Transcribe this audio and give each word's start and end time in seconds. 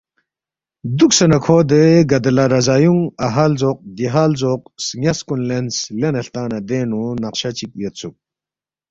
دُوکسے 0.97 1.25
نہ 1.31 1.37
کھو 1.43 1.57
دے 1.69 1.83
گدلا 2.09 2.45
رضایُونگ 2.53 3.03
اَہا 3.25 3.45
لزوق 3.51 3.77
دیہا 3.95 4.23
لزوق 4.31 4.61
سن٘یاس 4.85 5.19
کُن 5.27 5.39
لینس، 5.47 5.75
لینے 5.99 6.19
ہلتا 6.21 6.41
نہ 6.51 6.59
دینگ 6.67 6.87
نُو 6.89 7.01
نقشہ 7.23 7.49
چِک 7.57 7.71
یودسُوک 7.81 8.15